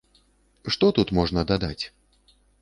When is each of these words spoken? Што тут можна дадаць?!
Што 0.75 0.89
тут 0.99 1.13
можна 1.19 1.45
дадаць?! 1.53 1.79